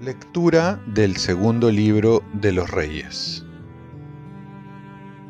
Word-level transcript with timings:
Lectura 0.00 0.82
del 0.86 1.16
segundo 1.16 1.70
libro 1.70 2.22
de 2.34 2.52
los 2.52 2.70
Reyes. 2.70 3.46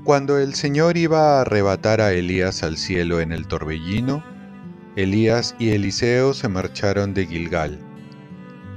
Cuando 0.02 0.38
el 0.38 0.54
Señor 0.54 0.96
iba 0.96 1.38
a 1.38 1.40
arrebatar 1.42 2.00
a 2.00 2.12
Elías 2.12 2.62
al 2.62 2.76
cielo 2.76 3.20
en 3.20 3.30
el 3.30 3.46
torbellino, 3.46 4.24
Elías 4.96 5.54
y 5.58 5.70
Eliseo 5.70 6.34
se 6.34 6.48
marcharon 6.48 7.14
de 7.14 7.26
Gilgal. 7.26 7.78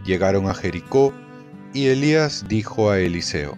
Llegaron 0.05 0.47
a 0.47 0.54
Jericó 0.54 1.13
y 1.73 1.88
Elías 1.88 2.45
dijo 2.47 2.91
a 2.91 2.99
Eliseo, 2.99 3.57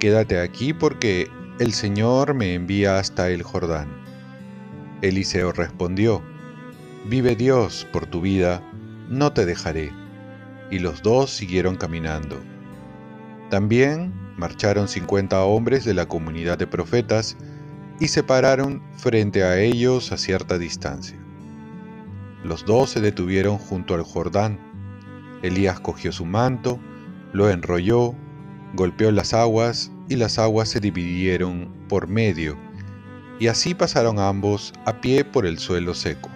Quédate 0.00 0.40
aquí 0.40 0.72
porque 0.72 1.30
el 1.58 1.74
Señor 1.74 2.32
me 2.32 2.54
envía 2.54 2.98
hasta 2.98 3.28
el 3.28 3.42
Jordán. 3.42 3.88
Eliseo 5.02 5.52
respondió, 5.52 6.22
Vive 7.06 7.36
Dios 7.36 7.86
por 7.92 8.06
tu 8.06 8.22
vida, 8.22 8.62
no 9.10 9.32
te 9.32 9.44
dejaré 9.44 9.92
y 10.70 10.78
los 10.78 11.02
dos 11.02 11.30
siguieron 11.30 11.76
caminando. 11.76 12.40
También 13.50 14.14
marcharon 14.38 14.88
cincuenta 14.88 15.44
hombres 15.44 15.84
de 15.84 15.92
la 15.92 16.06
comunidad 16.06 16.56
de 16.56 16.66
profetas 16.66 17.36
y 17.98 18.08
se 18.08 18.22
pararon 18.22 18.82
frente 18.96 19.44
a 19.44 19.58
ellos 19.58 20.12
a 20.12 20.16
cierta 20.16 20.56
distancia. 20.56 21.18
Los 22.42 22.64
dos 22.64 22.88
se 22.88 23.00
detuvieron 23.00 23.58
junto 23.58 23.94
al 23.94 24.02
Jordán. 24.02 24.58
Elías 25.42 25.78
cogió 25.80 26.10
su 26.10 26.24
manto, 26.24 26.80
lo 27.34 27.50
enrolló, 27.50 28.14
golpeó 28.74 29.10
las 29.10 29.34
aguas 29.34 29.90
y 30.10 30.16
las 30.16 30.40
aguas 30.40 30.68
se 30.68 30.80
dividieron 30.80 31.72
por 31.88 32.08
medio, 32.08 32.58
y 33.38 33.46
así 33.46 33.74
pasaron 33.74 34.18
ambos 34.18 34.72
a 34.84 35.00
pie 35.00 35.24
por 35.24 35.46
el 35.46 35.58
suelo 35.58 35.94
seco. 35.94 36.28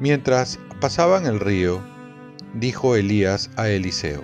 Mientras 0.00 0.60
pasaban 0.80 1.26
el 1.26 1.40
río, 1.40 1.82
dijo 2.54 2.94
Elías 2.94 3.50
a 3.56 3.68
Eliseo, 3.68 4.22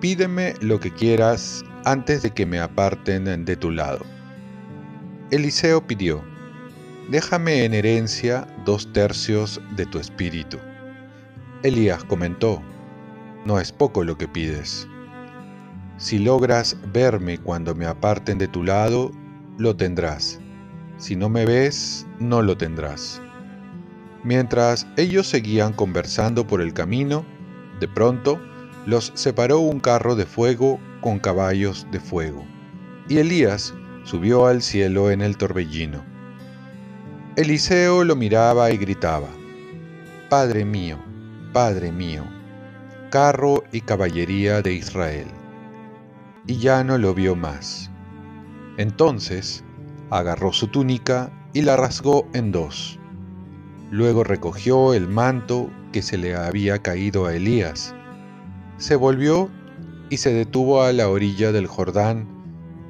Pídeme 0.00 0.54
lo 0.60 0.80
que 0.80 0.92
quieras 0.92 1.64
antes 1.86 2.22
de 2.22 2.30
que 2.30 2.44
me 2.44 2.60
aparten 2.60 3.44
de 3.46 3.56
tu 3.56 3.70
lado. 3.70 4.04
Eliseo 5.30 5.86
pidió, 5.86 6.22
Déjame 7.08 7.64
en 7.64 7.72
herencia 7.72 8.46
dos 8.66 8.92
tercios 8.92 9.62
de 9.76 9.86
tu 9.86 9.98
espíritu. 9.98 10.58
Elías 11.62 12.04
comentó, 12.04 12.62
No 13.46 13.58
es 13.58 13.72
poco 13.72 14.04
lo 14.04 14.18
que 14.18 14.28
pides. 14.28 14.86
Si 16.00 16.18
logras 16.18 16.78
verme 16.94 17.36
cuando 17.36 17.74
me 17.74 17.84
aparten 17.84 18.38
de 18.38 18.48
tu 18.48 18.64
lado, 18.64 19.12
lo 19.58 19.76
tendrás. 19.76 20.40
Si 20.96 21.14
no 21.14 21.28
me 21.28 21.44
ves, 21.44 22.06
no 22.18 22.40
lo 22.40 22.56
tendrás. 22.56 23.20
Mientras 24.24 24.86
ellos 24.96 25.26
seguían 25.26 25.74
conversando 25.74 26.46
por 26.46 26.62
el 26.62 26.72
camino, 26.72 27.26
de 27.80 27.86
pronto 27.86 28.40
los 28.86 29.12
separó 29.14 29.58
un 29.58 29.78
carro 29.78 30.16
de 30.16 30.24
fuego 30.24 30.80
con 31.02 31.18
caballos 31.18 31.86
de 31.92 32.00
fuego, 32.00 32.46
y 33.06 33.18
Elías 33.18 33.74
subió 34.04 34.46
al 34.46 34.62
cielo 34.62 35.10
en 35.10 35.20
el 35.20 35.36
torbellino. 35.36 36.02
Eliseo 37.36 38.04
lo 38.04 38.16
miraba 38.16 38.70
y 38.70 38.78
gritaba, 38.78 39.28
Padre 40.30 40.64
mío, 40.64 40.96
Padre 41.52 41.92
mío, 41.92 42.24
carro 43.10 43.64
y 43.70 43.82
caballería 43.82 44.62
de 44.62 44.72
Israel. 44.72 45.26
Y 46.46 46.58
ya 46.58 46.84
no 46.84 46.98
lo 46.98 47.14
vio 47.14 47.36
más. 47.36 47.90
Entonces 48.76 49.64
agarró 50.10 50.52
su 50.52 50.68
túnica 50.68 51.30
y 51.52 51.62
la 51.62 51.76
rasgó 51.76 52.26
en 52.32 52.52
dos 52.52 53.00
Luego 53.90 54.22
recogió 54.22 54.94
el 54.94 55.08
manto 55.08 55.68
que 55.92 56.00
se 56.00 56.16
le 56.16 56.36
había 56.36 56.78
caído 56.78 57.26
a 57.26 57.34
Elías. 57.34 57.92
Se 58.76 58.94
volvió 58.94 59.50
y 60.10 60.18
se 60.18 60.32
detuvo 60.32 60.82
a 60.82 60.92
la 60.92 61.08
orilla 61.08 61.50
del 61.50 61.66
Jordán 61.66 62.28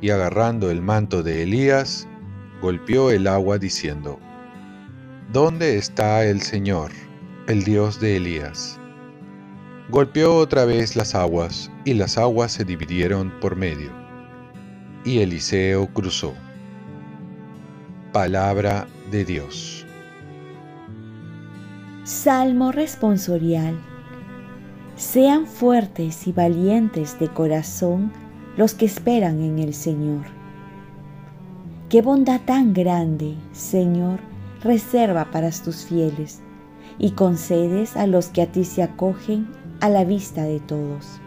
y 0.02 0.10
agarrando 0.10 0.70
el 0.70 0.82
manto 0.82 1.22
de 1.22 1.42
Elías, 1.42 2.06
golpeó 2.60 3.10
el 3.10 3.26
agua 3.26 3.58
diciendo, 3.58 4.18
¿Dónde 5.32 5.78
está 5.78 6.24
el 6.24 6.42
Señor, 6.42 6.90
el 7.46 7.64
Dios 7.64 7.98
de 7.98 8.16
Elías? 8.16 8.79
Golpeó 9.90 10.36
otra 10.36 10.66
vez 10.66 10.94
las 10.94 11.16
aguas 11.16 11.68
y 11.84 11.94
las 11.94 12.16
aguas 12.16 12.52
se 12.52 12.64
dividieron 12.64 13.32
por 13.40 13.56
medio. 13.56 13.90
Y 15.04 15.18
Eliseo 15.18 15.88
cruzó. 15.88 16.32
Palabra 18.12 18.86
de 19.10 19.24
Dios. 19.24 19.84
Salmo 22.04 22.70
responsorial. 22.70 23.80
Sean 24.94 25.48
fuertes 25.48 26.28
y 26.28 26.32
valientes 26.32 27.18
de 27.18 27.26
corazón 27.26 28.12
los 28.56 28.74
que 28.74 28.84
esperan 28.86 29.40
en 29.40 29.58
el 29.58 29.74
Señor. 29.74 30.26
Qué 31.88 32.00
bondad 32.00 32.42
tan 32.42 32.74
grande, 32.74 33.34
Señor, 33.50 34.20
reserva 34.62 35.32
para 35.32 35.50
tus 35.50 35.84
fieles 35.84 36.42
y 36.96 37.10
concedes 37.10 37.96
a 37.96 38.06
los 38.06 38.26
que 38.28 38.42
a 38.42 38.46
ti 38.46 38.62
se 38.62 38.84
acogen 38.84 39.48
a 39.80 39.88
la 39.88 40.04
vista 40.04 40.44
de 40.44 40.60
todos. 40.60 41.20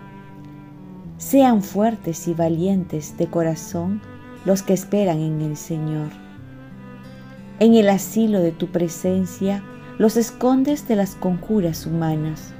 Sean 1.17 1.61
fuertes 1.61 2.27
y 2.27 2.33
valientes 2.33 3.17
de 3.17 3.27
corazón 3.27 4.01
los 4.45 4.61
que 4.61 4.73
esperan 4.73 5.19
en 5.19 5.41
el 5.41 5.57
Señor. 5.57 6.09
En 7.59 7.75
el 7.75 7.89
asilo 7.89 8.39
de 8.39 8.51
tu 8.51 8.67
presencia, 8.67 9.63
los 9.97 10.17
escondes 10.17 10.87
de 10.87 10.95
las 10.95 11.15
conjuras 11.15 11.85
humanas, 11.85 12.53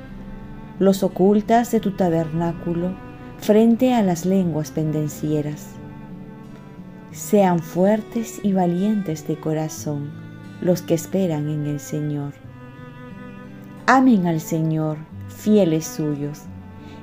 los 0.80 1.04
ocultas 1.04 1.72
de 1.72 1.80
tu 1.80 1.92
tabernáculo 1.92 2.96
frente 3.40 3.94
a 3.94 4.02
las 4.02 4.26
lenguas 4.26 4.72
pendencieras. 4.72 5.68
Sean 7.12 7.60
fuertes 7.60 8.40
y 8.44 8.54
valientes 8.54 9.28
de 9.28 9.40
corazón 9.40 10.12
los 10.62 10.82
que 10.82 10.94
esperan 10.94 11.50
en 11.50 11.68
el 11.68 11.80
Señor. 11.80 12.34
Amen 13.86 14.28
al 14.28 14.40
Señor, 14.40 14.98
fieles 15.44 15.86
suyos. 15.86 16.44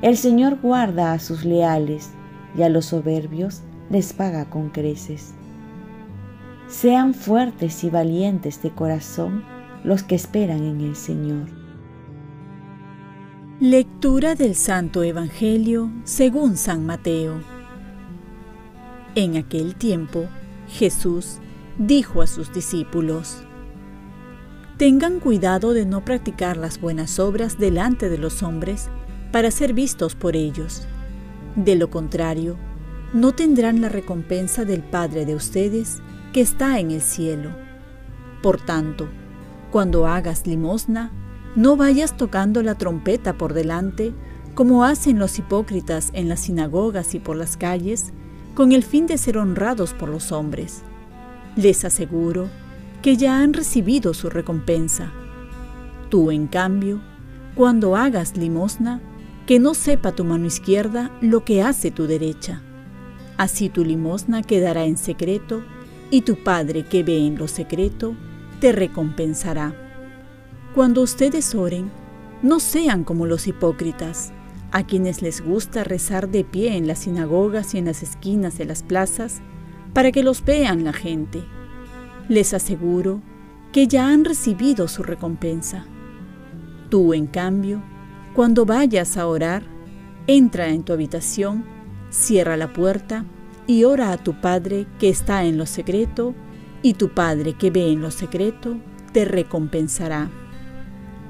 El 0.00 0.16
Señor 0.16 0.58
guarda 0.62 1.12
a 1.12 1.18
sus 1.18 1.44
leales 1.44 2.10
y 2.56 2.62
a 2.62 2.70
los 2.70 2.86
soberbios 2.86 3.62
les 3.90 4.12
paga 4.14 4.48
con 4.48 4.70
creces. 4.70 5.34
Sean 6.66 7.12
fuertes 7.12 7.84
y 7.84 7.90
valientes 7.90 8.62
de 8.62 8.70
corazón 8.70 9.44
los 9.84 10.02
que 10.02 10.14
esperan 10.14 10.64
en 10.64 10.80
el 10.80 10.96
Señor. 10.96 11.48
Lectura 13.60 14.34
del 14.34 14.54
Santo 14.54 15.02
Evangelio 15.02 15.90
según 16.04 16.56
San 16.56 16.86
Mateo. 16.86 17.42
En 19.14 19.36
aquel 19.36 19.74
tiempo, 19.74 20.24
Jesús 20.66 21.40
dijo 21.76 22.22
a 22.22 22.26
sus 22.26 22.52
discípulos, 22.54 23.44
Tengan 24.80 25.20
cuidado 25.20 25.74
de 25.74 25.84
no 25.84 26.06
practicar 26.06 26.56
las 26.56 26.80
buenas 26.80 27.18
obras 27.18 27.58
delante 27.58 28.08
de 28.08 28.16
los 28.16 28.42
hombres 28.42 28.88
para 29.30 29.50
ser 29.50 29.74
vistos 29.74 30.14
por 30.14 30.36
ellos. 30.36 30.86
De 31.54 31.76
lo 31.76 31.90
contrario, 31.90 32.56
no 33.12 33.32
tendrán 33.32 33.82
la 33.82 33.90
recompensa 33.90 34.64
del 34.64 34.82
Padre 34.82 35.26
de 35.26 35.34
ustedes 35.34 36.00
que 36.32 36.40
está 36.40 36.80
en 36.80 36.92
el 36.92 37.02
cielo. 37.02 37.50
Por 38.42 38.58
tanto, 38.58 39.10
cuando 39.70 40.06
hagas 40.06 40.46
limosna, 40.46 41.12
no 41.56 41.76
vayas 41.76 42.16
tocando 42.16 42.62
la 42.62 42.76
trompeta 42.76 43.36
por 43.36 43.52
delante, 43.52 44.14
como 44.54 44.84
hacen 44.84 45.18
los 45.18 45.38
hipócritas 45.38 46.08
en 46.14 46.26
las 46.26 46.40
sinagogas 46.40 47.14
y 47.14 47.18
por 47.18 47.36
las 47.36 47.58
calles, 47.58 48.14
con 48.54 48.72
el 48.72 48.82
fin 48.82 49.06
de 49.06 49.18
ser 49.18 49.36
honrados 49.36 49.92
por 49.92 50.08
los 50.08 50.32
hombres. 50.32 50.80
Les 51.54 51.84
aseguro 51.84 52.48
que 53.02 53.16
ya 53.16 53.40
han 53.40 53.52
recibido 53.52 54.14
su 54.14 54.30
recompensa. 54.30 55.12
Tú, 56.08 56.30
en 56.30 56.46
cambio, 56.46 57.00
cuando 57.54 57.96
hagas 57.96 58.36
limosna, 58.36 59.00
que 59.46 59.58
no 59.58 59.74
sepa 59.74 60.12
tu 60.12 60.24
mano 60.24 60.46
izquierda 60.46 61.10
lo 61.20 61.44
que 61.44 61.62
hace 61.62 61.90
tu 61.90 62.06
derecha. 62.06 62.62
Así 63.36 63.68
tu 63.68 63.84
limosna 63.84 64.42
quedará 64.42 64.84
en 64.84 64.96
secreto, 64.96 65.62
y 66.10 66.22
tu 66.22 66.42
Padre 66.42 66.84
que 66.84 67.02
ve 67.02 67.26
en 67.26 67.38
lo 67.38 67.48
secreto, 67.48 68.14
te 68.60 68.72
recompensará. 68.72 69.74
Cuando 70.74 71.02
ustedes 71.02 71.54
oren, 71.54 71.90
no 72.42 72.60
sean 72.60 73.04
como 73.04 73.26
los 73.26 73.46
hipócritas, 73.46 74.32
a 74.72 74.86
quienes 74.86 75.22
les 75.22 75.40
gusta 75.40 75.84
rezar 75.84 76.28
de 76.28 76.44
pie 76.44 76.76
en 76.76 76.86
las 76.86 77.00
sinagogas 77.00 77.74
y 77.74 77.78
en 77.78 77.86
las 77.86 78.02
esquinas 78.02 78.56
de 78.58 78.66
las 78.66 78.82
plazas, 78.82 79.40
para 79.92 80.12
que 80.12 80.22
los 80.22 80.44
vean 80.44 80.84
la 80.84 80.92
gente. 80.92 81.42
Les 82.30 82.54
aseguro 82.54 83.20
que 83.72 83.88
ya 83.88 84.06
han 84.06 84.24
recibido 84.24 84.86
su 84.86 85.02
recompensa. 85.02 85.84
Tú, 86.88 87.12
en 87.12 87.26
cambio, 87.26 87.82
cuando 88.34 88.64
vayas 88.64 89.16
a 89.16 89.26
orar, 89.26 89.64
entra 90.28 90.68
en 90.68 90.84
tu 90.84 90.92
habitación, 90.92 91.64
cierra 92.10 92.56
la 92.56 92.72
puerta 92.72 93.24
y 93.66 93.82
ora 93.82 94.12
a 94.12 94.16
tu 94.16 94.40
Padre 94.40 94.86
que 95.00 95.08
está 95.08 95.42
en 95.44 95.58
lo 95.58 95.66
secreto, 95.66 96.36
y 96.82 96.94
tu 96.94 97.08
Padre 97.08 97.54
que 97.54 97.72
ve 97.72 97.90
en 97.90 98.00
lo 98.00 98.12
secreto 98.12 98.76
te 99.12 99.24
recompensará. 99.24 100.30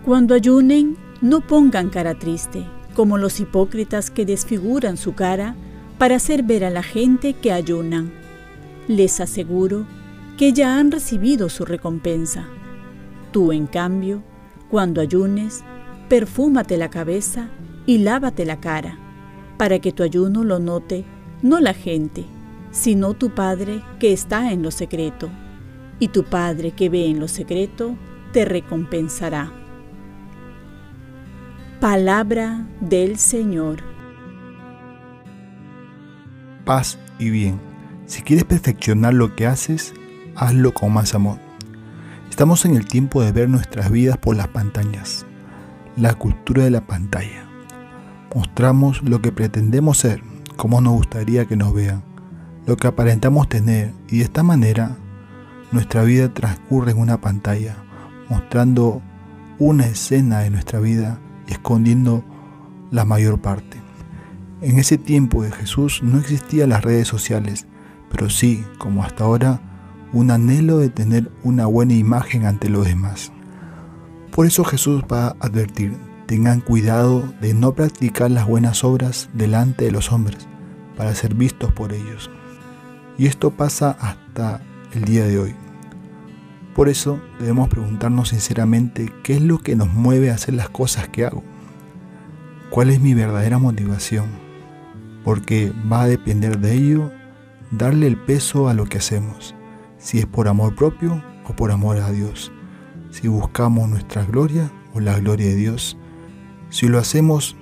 Cuando 0.05 0.35
ayunen, 0.35 0.99
no 1.23 1.41
pongan 1.41 1.88
cara 1.88 2.19
triste, 2.19 2.67
como 2.94 3.17
los 3.17 3.41
hipócritas 3.41 4.11
que 4.11 4.26
desfiguran 4.26 4.99
su 4.99 5.14
cara 5.14 5.56
para 5.97 6.17
hacer 6.17 6.43
ver 6.43 6.62
a 6.62 6.70
la 6.70 6.82
gente 6.82 7.32
que 7.32 7.52
ayunan. 7.52 8.12
Les 8.87 9.19
aseguro 9.20 9.87
que 9.87 10.00
ya 10.48 10.78
han 10.78 10.90
recibido 10.90 11.48
su 11.48 11.64
recompensa. 11.64 12.46
Tú, 13.31 13.52
en 13.52 13.66
cambio, 13.66 14.22
cuando 14.70 15.00
ayunes, 15.00 15.62
perfúmate 16.08 16.76
la 16.76 16.88
cabeza 16.88 17.50
y 17.87 17.98
lávate 17.98 18.44
la 18.44 18.58
cara, 18.58 18.98
para 19.58 19.78
que 19.78 19.92
tu 19.92 20.02
ayuno 20.02 20.42
lo 20.42 20.58
note 20.58 21.04
no 21.42 21.60
la 21.60 21.75
gente, 21.75 22.25
sino 22.70 23.14
tu 23.14 23.31
Padre 23.34 23.82
que 23.98 24.12
está 24.12 24.52
en 24.52 24.62
lo 24.62 24.70
secreto, 24.70 25.28
y 25.98 26.08
tu 26.08 26.25
Padre 26.25 26.72
que 26.72 26.88
ve 26.88 27.06
en 27.06 27.20
lo 27.20 27.28
secreto 27.28 27.96
te 28.32 28.44
recompensará. 28.44 29.52
Palabra 31.81 32.66
del 32.81 33.19
Señor. 33.19 33.82
Paz 36.64 36.98
y 37.19 37.31
bien. 37.31 37.60
Si 38.06 38.22
quieres 38.22 38.44
perfeccionar 38.44 39.14
lo 39.14 39.34
que 39.34 39.46
haces, 39.46 39.94
hazlo 40.40 40.72
con 40.72 40.90
más 40.94 41.14
amor. 41.14 41.38
Estamos 42.31 42.64
en 42.64 42.75
el 42.75 42.87
tiempo 42.87 43.22
de 43.22 43.31
ver 43.31 43.50
nuestras 43.50 43.90
vidas 43.90 44.16
por 44.16 44.37
las 44.37 44.48
pantallas, 44.48 45.26
la 45.96 46.14
cultura 46.14 46.64
de 46.64 46.70
la 46.70 46.87
pantalla. 46.87 47.44
Mostramos 48.34 49.02
lo 49.02 49.20
que 49.20 49.32
pretendemos 49.32 49.98
ser, 49.98 50.22
cómo 50.56 50.81
nos 50.81 50.94
gustaría 50.94 51.44
que 51.44 51.56
nos 51.56 51.75
vean, 51.75 52.02
lo 52.66 52.78
que 52.78 52.87
aparentamos 52.87 53.50
tener 53.50 53.92
y 54.08 54.19
de 54.19 54.25
esta 54.25 54.42
manera 54.42 54.96
nuestra 55.72 56.04
vida 56.04 56.32
transcurre 56.32 56.92
en 56.92 56.98
una 56.98 57.20
pantalla, 57.20 57.76
mostrando 58.31 59.02
una 59.58 59.84
escena 59.84 60.38
de 60.38 60.48
nuestra 60.48 60.81
vida 60.81 61.20
escondiendo 61.48 62.25
la 62.90 63.04
mayor 63.04 63.42
parte. 63.42 63.76
En 64.62 64.78
ese 64.78 64.96
tiempo 64.96 65.42
de 65.42 65.52
Jesús 65.52 66.02
no 66.02 66.19
existían 66.19 66.70
las 66.70 66.82
redes 66.82 67.08
sociales, 67.08 67.66
pero 68.10 68.31
sí, 68.31 68.64
como 68.78 69.04
hasta 69.04 69.25
ahora, 69.25 69.60
un 70.12 70.30
anhelo 70.30 70.78
de 70.78 70.88
tener 70.88 71.30
una 71.42 71.66
buena 71.66 71.94
imagen 71.94 72.46
ante 72.46 72.68
los 72.68 72.86
demás. 72.86 73.32
Por 74.30 74.46
eso 74.46 74.64
Jesús 74.64 75.02
va 75.10 75.28
a 75.28 75.36
advertir, 75.40 75.96
tengan 76.26 76.60
cuidado 76.60 77.32
de 77.40 77.54
no 77.54 77.74
practicar 77.74 78.30
las 78.30 78.46
buenas 78.46 78.84
obras 78.84 79.28
delante 79.32 79.84
de 79.84 79.92
los 79.92 80.12
hombres, 80.12 80.48
para 80.96 81.14
ser 81.14 81.34
vistos 81.34 81.72
por 81.72 81.92
ellos. 81.92 82.30
Y 83.18 83.26
esto 83.26 83.50
pasa 83.50 83.96
hasta 84.00 84.62
el 84.92 85.04
día 85.04 85.26
de 85.26 85.38
hoy. 85.38 85.54
Por 86.74 86.88
eso 86.88 87.20
debemos 87.38 87.68
preguntarnos 87.68 88.30
sinceramente 88.30 89.12
qué 89.22 89.34
es 89.34 89.42
lo 89.42 89.58
que 89.58 89.76
nos 89.76 89.92
mueve 89.92 90.30
a 90.30 90.34
hacer 90.34 90.54
las 90.54 90.70
cosas 90.70 91.08
que 91.08 91.26
hago. 91.26 91.42
¿Cuál 92.70 92.90
es 92.90 93.00
mi 93.00 93.14
verdadera 93.14 93.58
motivación? 93.58 94.26
Porque 95.24 95.72
va 95.92 96.02
a 96.02 96.06
depender 96.06 96.60
de 96.60 96.74
ello 96.74 97.10
darle 97.72 98.06
el 98.06 98.16
peso 98.16 98.68
a 98.68 98.74
lo 98.74 98.86
que 98.86 98.98
hacemos, 98.98 99.54
si 100.00 100.19
es 100.19 100.26
por 100.26 100.49
amor 100.49 100.75
propio 100.75 101.23
o 101.49 101.55
por 101.55 101.70
amor 101.70 101.99
a 101.99 102.11
Dios, 102.11 102.50
si 103.11 103.29
buscamos 103.29 103.88
nuestra 103.88 104.25
gloria 104.25 104.73
o 104.94 105.00
la 105.00 105.19
gloria 105.19 105.47
de 105.47 105.55
Dios, 105.55 105.97
si 106.70 106.88
lo 106.88 106.99
hacemos 106.99 107.56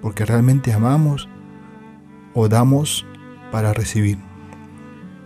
porque 0.00 0.24
realmente 0.24 0.72
amamos 0.72 1.28
o 2.32 2.48
damos 2.48 3.04
para 3.50 3.72
recibir. 3.72 4.18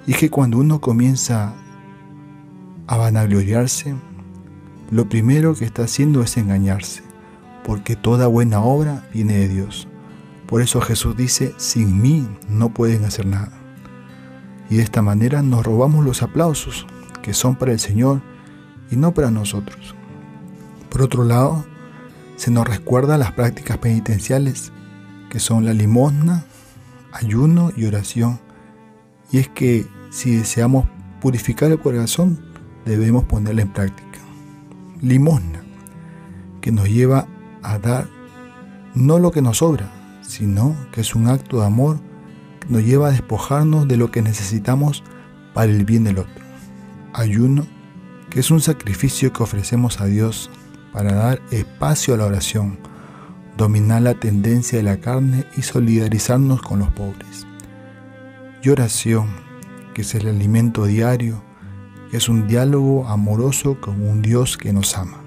Y 0.06 0.12
es 0.12 0.19
que 0.19 0.31
cuando 0.31 0.59
uno 0.59 0.81
comienza 0.81 1.55
a 2.87 2.97
vanagloriarse, 2.97 3.95
lo 4.91 5.09
primero 5.09 5.55
que 5.55 5.67
está 5.67 5.83
haciendo 5.83 6.23
es 6.23 6.37
engañarse, 6.37 7.03
porque 7.65 7.97
toda 7.97 8.27
buena 8.27 8.62
obra 8.62 9.06
viene 9.12 9.35
de 9.35 9.49
Dios. 9.49 9.89
Por 10.47 10.62
eso 10.62 10.81
Jesús 10.81 11.15
dice, 11.15 11.55
sin 11.59 12.00
mí 12.00 12.27
no 12.49 12.71
pueden 12.71 13.05
hacer 13.05 13.27
nada. 13.27 13.57
Y 14.70 14.76
de 14.76 14.82
esta 14.82 15.03
manera 15.03 15.43
nos 15.43 15.65
robamos 15.65 16.05
los 16.05 16.23
aplausos 16.23 16.87
que 17.23 17.35
son 17.35 17.56
para 17.56 17.73
el 17.73 17.79
Señor 17.79 18.20
y 18.91 18.97
no 18.97 19.12
para 19.12 19.31
nosotros. 19.31 19.94
Por 20.91 21.03
otro 21.03 21.25
lado, 21.25 21.65
se 22.37 22.50
nos 22.50 22.67
recuerda 22.67 23.19
las 23.19 23.32
prácticas 23.32 23.79
penitenciales, 23.79 24.73
que 25.31 25.41
son 25.41 25.65
la 25.65 25.75
limosna, 25.75 26.44
ayuno 27.12 27.73
y 27.76 27.85
oración. 27.85 28.41
Y 29.31 29.38
es 29.38 29.49
que 29.49 29.87
si 30.11 30.37
deseamos 30.37 30.87
purificar 31.21 31.71
el 31.71 31.81
corazón, 31.81 32.38
debemos 32.85 33.25
ponerla 33.25 33.62
en 33.62 33.73
práctica. 33.73 34.19
Limosna, 35.03 35.62
que 36.61 36.73
nos 36.73 36.88
lleva 36.88 37.26
a 37.62 37.79
dar 37.79 38.09
no 38.94 39.19
lo 39.19 39.31
que 39.31 39.43
nos 39.43 39.59
sobra, 39.59 39.91
sino 40.23 40.75
que 40.93 41.03
es 41.03 41.14
un 41.14 41.29
acto 41.29 41.61
de 41.61 41.67
amor 41.67 41.99
nos 42.69 42.85
lleva 42.85 43.09
a 43.09 43.12
despojarnos 43.12 43.88
de 43.88 43.97
lo 43.97 44.11
que 44.11 44.23
necesitamos 44.23 45.03
para 45.55 45.73
el 45.73 45.85
bien 45.85 46.05
del 46.05 46.19
otro. 46.19 46.44
Ayuno, 47.12 47.67
que 48.31 48.41
es 48.41 48.50
un 48.50 48.61
sacrificio 48.61 49.32
que 49.32 49.43
ofrecemos 49.43 50.00
a 50.00 50.06
Dios 50.06 50.50
para 50.93 51.12
dar 51.12 51.43
espacio 51.50 52.15
a 52.15 52.17
la 52.19 52.26
oración, 52.26 52.79
dominar 53.56 54.03
la 54.03 54.15
tendencia 54.15 54.79
de 54.79 54.85
la 54.85 54.99
carne 54.99 55.44
y 55.56 55.62
solidarizarnos 55.62 56.62
con 56.62 56.81
los 56.81 56.93
pobres. 56.93 57.47
Y 58.62 58.69
oración, 58.69 59.29
que 59.94 60.03
es 60.03 60.14
el 60.14 60.29
alimento 60.29 60.85
diario 60.85 61.43
es 62.12 62.29
un 62.29 62.47
diálogo 62.47 63.06
amoroso 63.06 63.81
con 63.81 64.03
un 64.03 64.23
Dios 64.23 64.56
que 64.56 64.73
nos 64.73 64.97
ama. 64.97 65.21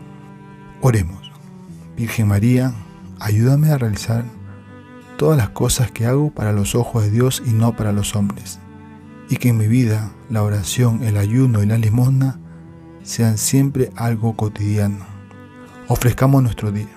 Oremos. 0.81 1.31
Virgen 1.95 2.27
María, 2.27 2.73
ayúdame 3.19 3.69
a 3.69 3.77
realizar 3.77 4.25
todas 5.21 5.37
las 5.37 5.49
cosas 5.49 5.91
que 5.91 6.07
hago 6.07 6.31
para 6.31 6.51
los 6.51 6.73
ojos 6.73 7.03
de 7.03 7.11
Dios 7.11 7.43
y 7.45 7.51
no 7.51 7.75
para 7.75 7.91
los 7.91 8.15
hombres. 8.15 8.57
Y 9.29 9.35
que 9.35 9.49
en 9.49 9.57
mi 9.59 9.67
vida 9.67 10.11
la 10.31 10.41
oración, 10.41 11.03
el 11.03 11.15
ayuno 11.15 11.61
y 11.61 11.67
la 11.67 11.77
limosna 11.77 12.39
sean 13.03 13.37
siempre 13.37 13.91
algo 13.95 14.35
cotidiano. 14.35 15.05
Ofrezcamos 15.87 16.41
nuestro 16.41 16.71
día. 16.71 16.89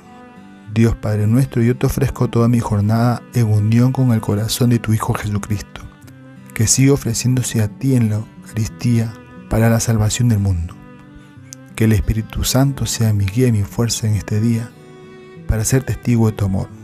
Dios 0.72 0.96
Padre 0.96 1.26
nuestro, 1.26 1.60
yo 1.60 1.76
te 1.76 1.84
ofrezco 1.84 2.30
toda 2.30 2.48
mi 2.48 2.60
jornada 2.60 3.22
en 3.34 3.52
unión 3.52 3.92
con 3.92 4.10
el 4.12 4.22
corazón 4.22 4.70
de 4.70 4.78
tu 4.78 4.94
Hijo 4.94 5.12
Jesucristo, 5.12 5.82
que 6.54 6.66
sigue 6.66 6.92
ofreciéndose 6.92 7.60
a 7.60 7.68
ti 7.68 7.94
en 7.94 8.08
la 8.08 8.16
Eucaristía 8.16 9.12
para 9.50 9.68
la 9.68 9.80
salvación 9.80 10.30
del 10.30 10.38
mundo. 10.38 10.74
Que 11.76 11.84
el 11.84 11.92
Espíritu 11.92 12.42
Santo 12.42 12.86
sea 12.86 13.12
mi 13.12 13.26
guía 13.26 13.48
y 13.48 13.52
mi 13.52 13.64
fuerza 13.64 14.08
en 14.08 14.14
este 14.14 14.40
día 14.40 14.70
para 15.46 15.62
ser 15.66 15.82
testigo 15.82 16.30
de 16.30 16.32
tu 16.32 16.46
amor. 16.46 16.83